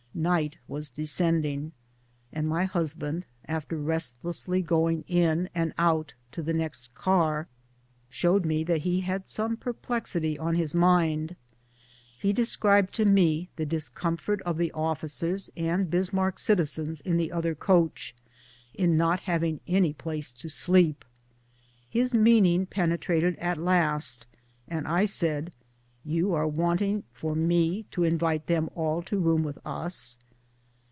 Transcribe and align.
Night 0.13 0.57
was 0.67 0.89
descending, 0.89 1.71
and 2.33 2.45
my 2.45 2.65
husband, 2.65 3.23
after 3.45 3.77
rest 3.77 4.21
lessly 4.23 4.63
going 4.63 5.03
in 5.07 5.47
and 5.55 5.73
out 5.77 6.15
to 6.33 6.43
the 6.43 6.53
next 6.53 6.93
car, 6.93 7.47
showed 8.09 8.45
rae 8.45 8.61
that 8.65 8.81
he 8.81 8.99
had 9.01 9.25
some 9.25 9.55
perplexity 9.55 10.37
on 10.37 10.55
his 10.55 10.75
mind. 10.75 11.37
He 12.21 12.33
described 12.33 12.93
to 12.95 13.05
me 13.05 13.49
the 13.55 13.65
discomfort 13.65 14.41
of 14.41 14.57
the 14.57 14.73
officers 14.73 15.49
and 15.55 15.89
Bismarck 15.89 16.37
citizens 16.39 16.99
in 16.99 17.15
the 17.15 17.31
other 17.31 17.55
coach 17.55 18.13
in 18.73 18.97
not 18.97 19.21
having 19.21 19.61
any 19.65 19.93
place 19.93 20.29
to 20.33 20.49
sleep. 20.49 21.05
His 21.89 22.13
meaning 22.13 22.65
penetrated 22.65 23.37
at 23.37 23.57
last, 23.57 24.27
and 24.67 24.89
I 24.89 25.05
said," 25.05 25.55
You 26.03 26.33
are 26.33 26.47
waiting 26.47 27.03
for 27.13 27.35
me 27.35 27.83
to 27.91 28.03
invite 28.03 28.47
them 28.47 28.71
all 28.73 29.03
to 29.03 29.19
room 29.19 29.43
with 29.43 29.59
us?" 29.63 30.07